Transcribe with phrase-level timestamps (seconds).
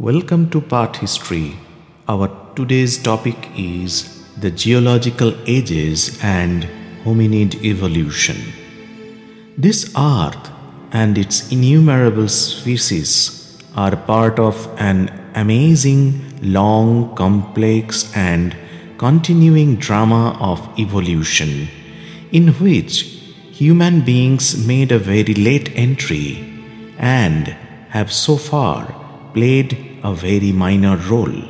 [0.00, 1.56] Welcome to PAATH History.
[2.08, 6.68] Our today's topic is the geological ages and
[7.02, 8.36] hominid evolution.
[9.56, 10.52] This earth
[10.92, 18.56] and its innumerable species are part of an amazing, long, complex, and
[18.98, 21.66] continuing drama of evolution
[22.30, 23.02] in which
[23.50, 26.62] human beings made a very late entry
[26.98, 27.48] and
[27.88, 28.94] have so far
[29.34, 31.42] played a very minor role.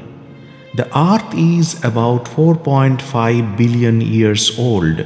[0.75, 5.05] The earth is about 4.5 billion years old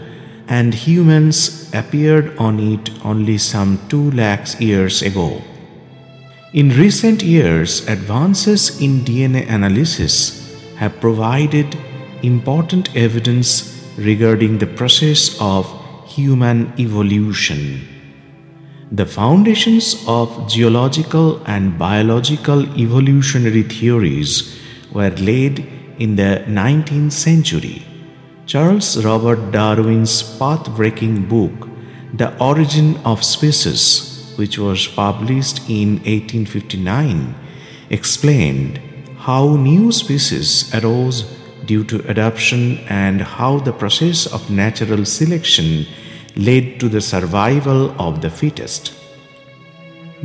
[0.48, 5.40] and humans appeared on it only some 2 lakhs years ago.
[6.52, 11.74] In recent years, advances in DNA analysis have provided
[12.22, 15.64] important evidence regarding the process of
[16.06, 17.91] human evolution.
[18.94, 24.60] The foundations of geological and biological evolutionary theories
[24.92, 25.60] were laid
[25.98, 27.86] in the 19th century.
[28.44, 31.70] Charles Robert Darwin's path breaking book,
[32.12, 37.34] The Origin of Species, which was published in 1859,
[37.88, 38.78] explained
[39.16, 45.86] how new species arose due to adaptation and how the process of natural selection
[46.36, 48.94] led to the survival of the fittest.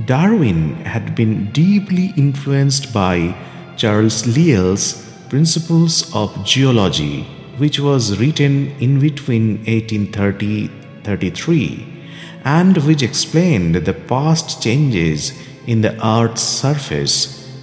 [0.05, 3.35] Darwin had been deeply influenced by
[3.77, 7.23] Charles Lyell's Principles of Geology,
[7.57, 10.69] which was written in between 1830
[11.03, 11.97] 33
[12.43, 15.31] and which explained the past changes
[15.65, 17.17] in the Earth's surface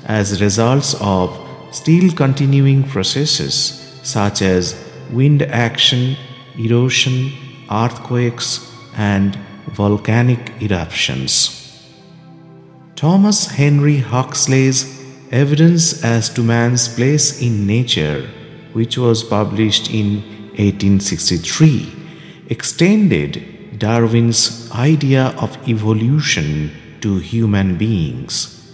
[0.07, 1.29] as results of
[1.71, 3.55] still continuing processes
[4.03, 4.65] such as
[5.11, 6.17] wind action,
[6.59, 7.33] erosion,
[7.75, 11.61] earthquakes, and volcanic eruptions.
[12.97, 18.31] Thomas Henry Huxley's Evidence as to Man's Place in Nature,
[18.73, 20.23] which was published in
[20.57, 21.93] 1863,
[22.51, 28.73] extended Darwin's idea of evolution to human beings.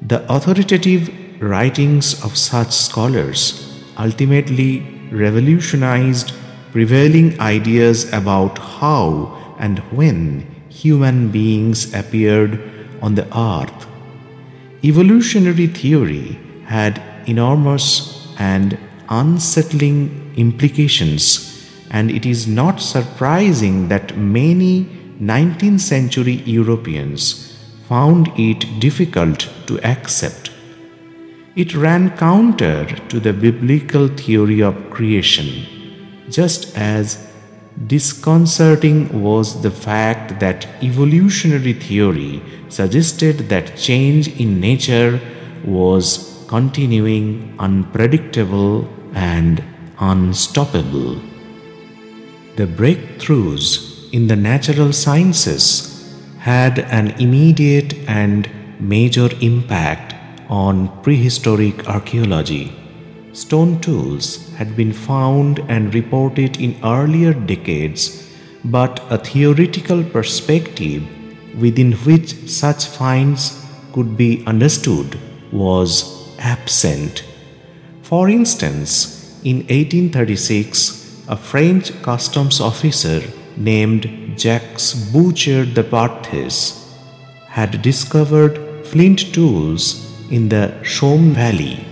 [0.00, 1.10] The authoritative
[1.42, 4.80] writings of such scholars ultimately
[5.12, 6.32] revolutionized
[6.76, 9.02] prevailing ideas about how
[9.58, 12.60] and when human beings appeared
[13.00, 13.86] on the earth.
[14.84, 17.86] Evolutionary theory had enormous
[18.38, 18.78] and
[19.08, 20.00] unsettling
[20.36, 21.26] implications,
[21.92, 24.84] and it is not surprising that many
[25.18, 27.56] 19th century Europeans
[27.88, 30.50] found it difficult to accept.
[31.56, 35.75] It ran counter to the biblical theory of creation,
[36.30, 37.26] just as
[37.86, 45.20] disconcerting was the fact that evolutionary theory suggested that change in nature
[45.64, 49.62] was continuing, unpredictable, and
[49.98, 51.20] unstoppable.
[52.56, 55.92] The breakthroughs in the natural sciences
[56.38, 58.48] had an immediate and
[58.80, 60.14] major impact
[60.48, 62.72] on prehistoric archaeology.
[63.36, 68.26] Stone tools had been found and reported in earlier decades,
[68.64, 71.02] but a theoretical perspective
[71.58, 75.18] within which such finds could be understood
[75.52, 75.90] was
[76.38, 77.24] absent.
[78.00, 83.20] For instance, in 1836, a French customs officer
[83.58, 84.08] named
[84.38, 84.80] Jacques
[85.12, 86.56] Boucher de Perthes
[87.48, 89.82] had discovered flint tools
[90.30, 91.84] in the Somme Valley.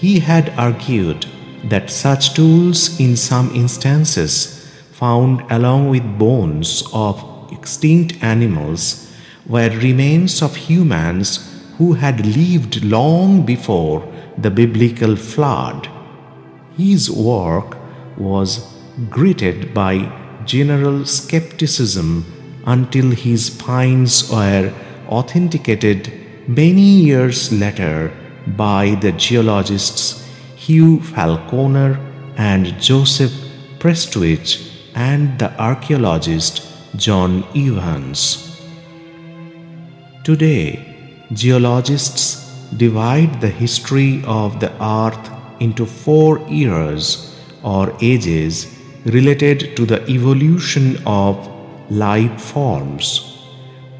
[0.00, 1.26] He had argued
[1.64, 7.22] that such tools, in some instances, found along with bones of
[7.52, 9.12] extinct animals,
[9.46, 11.28] were remains of humans
[11.76, 15.86] who had lived long before the biblical flood.
[16.78, 17.76] His work
[18.16, 18.74] was
[19.10, 20.10] greeted by
[20.46, 22.24] general skepticism
[22.64, 24.72] until his finds were
[25.08, 26.10] authenticated
[26.48, 28.10] many years later
[28.56, 30.26] by the geologists
[30.56, 31.98] Hugh Falconer
[32.36, 33.32] and Joseph
[33.78, 36.66] Prestwich and the archaeologist
[36.96, 38.60] John Evans.
[40.24, 45.30] Today, geologists divide the history of the earth
[45.60, 51.48] into four eras or ages related to the evolution of
[51.90, 53.30] life forms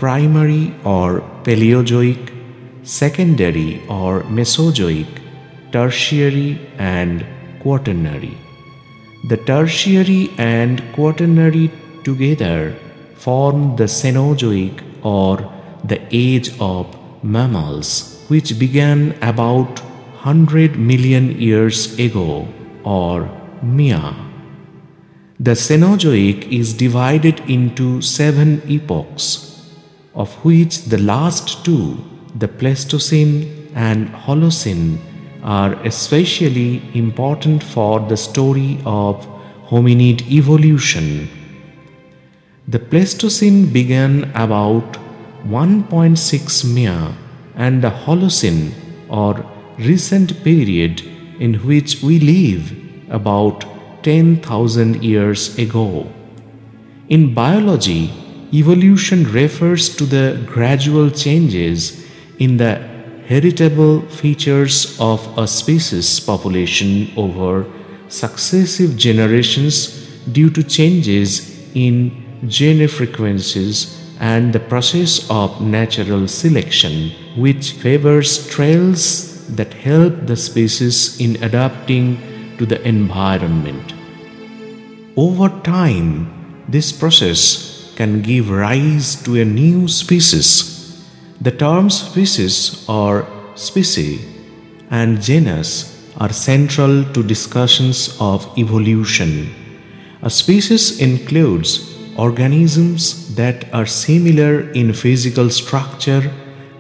[0.00, 2.29] primary or Paleozoic,
[2.82, 5.20] secondary or Mesozoic,
[5.72, 7.24] tertiary, and
[7.60, 8.36] quaternary.
[9.28, 11.70] The tertiary and quaternary
[12.04, 12.74] together
[13.16, 15.52] form the Cenozoic or
[15.84, 19.80] the age of mammals, which began about
[20.22, 22.48] 100 million years ago,
[22.84, 23.28] or
[23.62, 24.14] Mya.
[25.38, 29.66] The Cenozoic is divided into seven epochs,
[30.14, 31.96] of which the last two,
[32.36, 34.98] the Pleistocene and Holocene,
[35.42, 39.26] are especially important for the story of
[39.66, 41.28] hominid evolution.
[42.68, 44.98] The Pleistocene began about
[45.44, 47.14] 1.6 Mya
[47.56, 48.72] and the Holocene
[49.08, 49.44] or
[49.78, 51.00] recent period
[51.40, 52.72] in which we live
[53.10, 53.64] about
[54.04, 56.06] 10,000 years ago.
[57.08, 58.12] In biology,
[58.52, 62.06] evolution refers to the gradual changes
[62.40, 62.74] in the
[63.28, 67.64] heritable features of a species population over
[68.08, 72.10] successive generations due to changes in
[72.48, 81.20] gene frequencies and the process of natural selection, which favors trails that help the species
[81.20, 82.18] in adapting
[82.58, 83.94] to the environment.
[85.16, 90.79] Over time, this process can give rise to a new species.
[91.42, 94.20] The terms species or species
[94.90, 99.48] and genus are central to discussions of evolution.
[100.20, 106.30] A species includes organisms that are similar in physical structure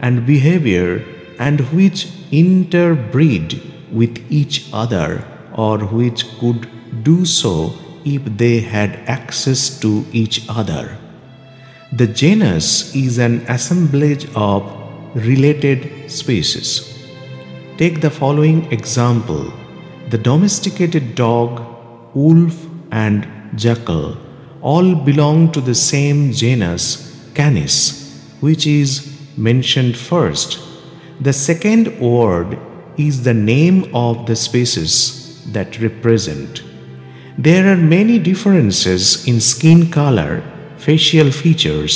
[0.00, 1.06] and behavior
[1.38, 5.24] and which interbreed with each other
[5.54, 6.68] or which could
[7.02, 7.72] do so
[8.04, 10.98] if they had access to each other.
[11.92, 14.62] The genus is an assemblage of
[15.16, 16.96] related species.
[17.78, 19.52] Take the following example
[20.08, 21.60] the domesticated dog,
[22.14, 23.26] wolf, and
[23.56, 24.16] jackal
[24.60, 30.60] all belong to the same genus Canis, which is mentioned first.
[31.20, 32.56] The second word
[32.98, 36.62] is the name of the species that represent.
[37.36, 40.40] There are many differences in skin color,
[40.80, 41.94] facial features,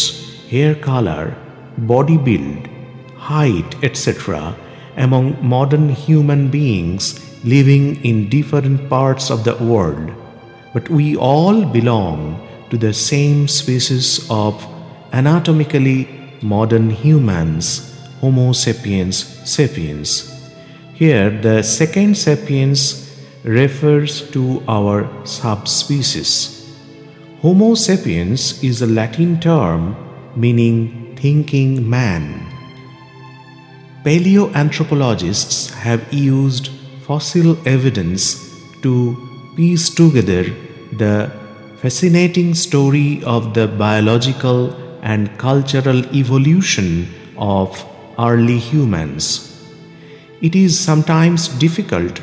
[0.50, 1.34] hair color,
[1.78, 2.68] body build,
[3.16, 4.54] height, etc.
[4.96, 7.04] among modern human beings
[7.44, 10.10] living in different parts of the world.
[10.74, 14.66] But we all belong to the same species of
[15.12, 16.08] anatomically
[16.42, 17.90] modern humans,
[18.20, 20.30] Homo sapiens sapiens.
[20.94, 23.10] Here, the second sapiens
[23.44, 26.63] refers to our subspecies.
[27.44, 29.94] Homo sapiens is a Latin term
[30.34, 32.22] meaning thinking man.
[34.02, 36.70] Paleoanthropologists have used
[37.02, 38.50] fossil evidence
[38.80, 38.94] to
[39.56, 40.44] piece together
[40.92, 41.30] the
[41.82, 47.06] fascinating story of the biological and cultural evolution
[47.36, 47.84] of
[48.18, 49.60] early humans.
[50.40, 52.22] It is sometimes difficult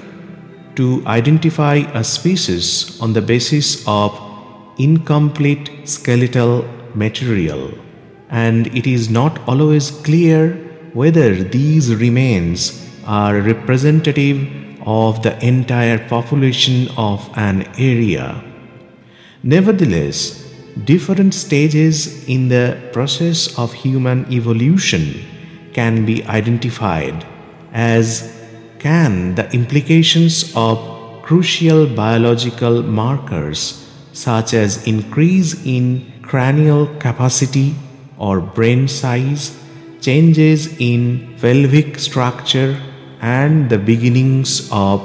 [0.78, 4.31] to identify a species on the basis of
[4.84, 7.74] incomplete skeletal material,
[8.30, 10.54] and it is not always clear
[10.94, 14.38] whether these remains are representative
[14.86, 18.44] of the entire population of an area.
[19.44, 20.52] Nevertheless,
[20.86, 25.26] different stages in the process of human evolution
[25.74, 27.26] can be identified,
[27.74, 28.38] as
[28.80, 30.78] can the implications of
[31.22, 37.76] crucial biological markers such as increase in cranial capacity
[38.18, 39.58] or brain size,
[40.00, 42.80] changes in pelvic structure,
[43.22, 45.00] and the beginnings of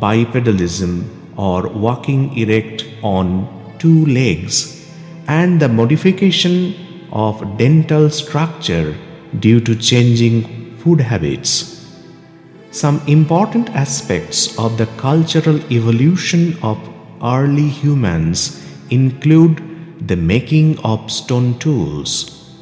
[0.00, 1.04] bipedalism
[1.36, 3.46] or walking erect on
[3.78, 4.88] two legs
[5.28, 6.74] and the modification
[7.12, 8.94] of dental structure
[9.38, 11.86] due to changing food habits.
[12.70, 16.78] Some important aspects of the cultural evolution of
[17.22, 18.60] early humans
[18.90, 19.60] include
[20.08, 22.52] the making of stone tools,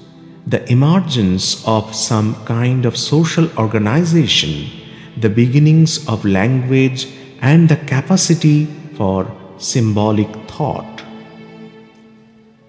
[0.47, 4.71] the emergence of some kind of social organization,
[5.17, 7.09] the beginnings of language,
[7.41, 11.03] and the capacity for symbolic thought.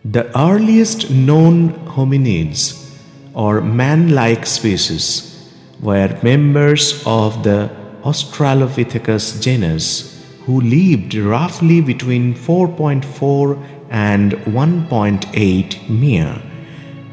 [0.05, 2.89] The earliest known hominids
[3.33, 7.69] or man like species were members of the
[8.03, 10.10] Australopithecus genus
[10.51, 13.57] who lived roughly between 4.4
[13.89, 16.41] and 1.8 Mya,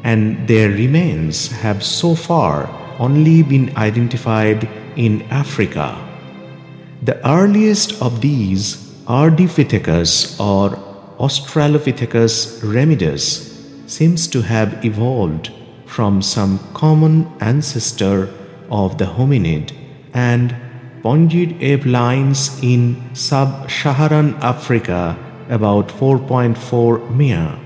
[0.03, 2.67] and their remains have so far
[2.99, 4.67] only been identified
[4.97, 5.87] in Africa.
[7.03, 8.75] The earliest of these
[9.07, 10.75] Ardipithecus or
[11.17, 13.23] Australopithecus ramidus
[13.89, 15.51] seems to have evolved
[15.85, 18.29] from some common ancestor
[18.69, 19.71] of the hominid
[20.13, 20.53] and
[21.03, 25.17] Pongid ape lines in sub-Saharan Africa
[25.49, 27.57] about 4.4 Mya,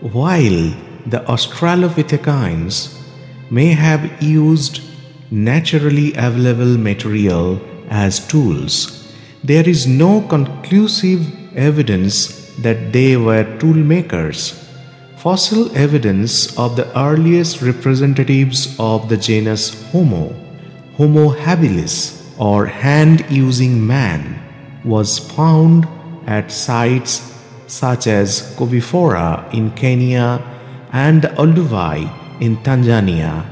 [0.00, 0.72] while
[1.06, 2.98] the Australopithecines
[3.50, 4.80] may have used
[5.30, 9.12] naturally available material as tools.
[9.44, 11.26] There is no conclusive
[11.56, 14.64] evidence that they were tool makers.
[15.16, 20.32] Fossil evidence of the earliest representatives of the genus Homo,
[20.96, 24.40] Homo habilis, or hand using man,
[24.84, 25.86] was found
[26.26, 27.34] at sites
[27.66, 30.42] such as Koobi Fora in Kenya
[30.92, 32.08] and Olduvai
[32.40, 33.44] in Tanzania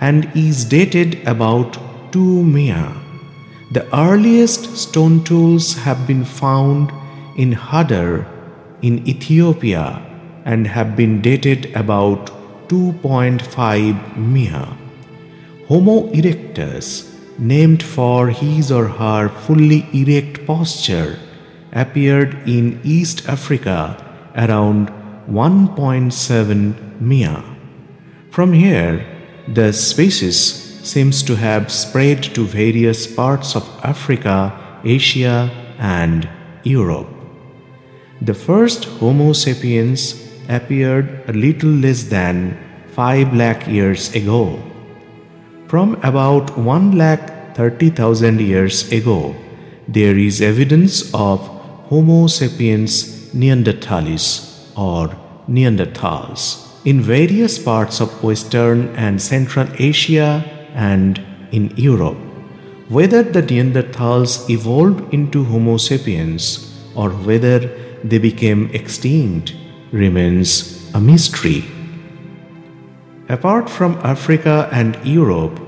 [0.00, 1.78] and is dated about
[2.12, 2.96] 2 Mya.
[3.70, 6.90] The earliest stone tools have been found
[7.36, 8.26] in Hadar
[8.82, 10.02] in Ethiopia
[10.44, 12.32] and have been dated about
[12.68, 14.76] 2.5 Mya.
[15.68, 21.18] Homo erectus named for his or her fully erect posture,
[21.72, 23.96] appeared in East Africa
[24.36, 24.88] around
[25.28, 27.42] 1.7 Mya.
[28.30, 29.06] From here,
[29.48, 30.38] the species
[30.82, 34.52] seems to have spread to various parts of Africa,
[34.84, 36.28] Asia, and
[36.64, 37.08] Europe.
[38.20, 40.14] The first Homo sapiens
[40.48, 42.58] appeared a little less than
[42.92, 44.58] 5 lakh years ago.
[45.72, 49.34] From about 1 lakh 30,000 years ago,
[49.88, 51.40] there is evidence of
[51.88, 54.26] Homo sapiens neanderthalis
[54.76, 55.16] or
[55.48, 56.42] Neanderthals
[56.84, 62.18] in various parts of Western and Central Asia and in Europe.
[62.90, 67.60] Whether the Neanderthals evolved into Homo sapiens or whether
[68.04, 69.56] they became extinct
[69.90, 71.64] remains a mystery.
[73.32, 75.58] Apart from Africa and Europe,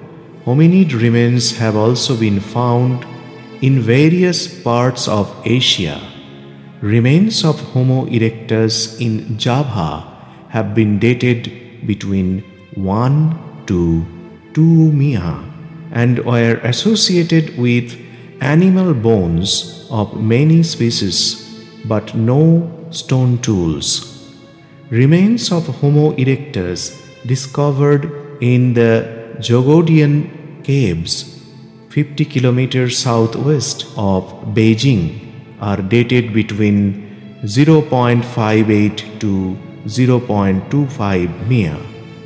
[0.44, 3.06] hominid remains have also been found
[3.62, 5.98] in various parts of Asia.
[6.82, 10.04] Remains of Homo erectus in Java
[10.50, 12.44] have been dated between
[12.74, 14.04] 1 to
[14.52, 15.42] 2 Mya
[15.92, 17.96] and were associated with
[18.42, 23.88] animal bones of many species but no stone tools.
[24.90, 31.34] Remains of Homo erectus discovered in the Jogodian caves
[31.90, 35.02] 50 kilometers southwest of Beijing
[35.60, 41.78] are dated between 0.58 to 0.25 Mya.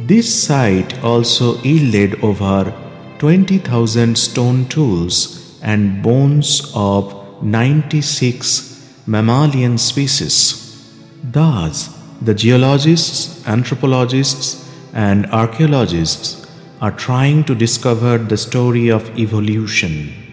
[0.07, 2.73] This site also yielded over
[3.19, 10.89] 20,000 stone tools and bones of 96 mammalian species.
[11.23, 16.47] Thus, the geologists, anthropologists, and archaeologists
[16.81, 20.28] are trying to discover the story of evolution.